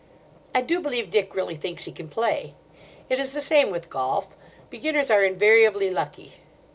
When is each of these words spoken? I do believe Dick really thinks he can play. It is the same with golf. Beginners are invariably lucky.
I 0.55 0.63
do 0.63 0.79
believe 0.79 1.11
Dick 1.11 1.35
really 1.35 1.55
thinks 1.55 1.83
he 1.83 1.91
can 1.91 2.07
play. 2.07 2.55
It 3.07 3.19
is 3.19 3.33
the 3.33 3.39
same 3.41 3.69
with 3.69 3.91
golf. 3.91 4.35
Beginners 4.71 5.11
are 5.11 5.23
invariably 5.23 5.91
lucky. 5.91 6.37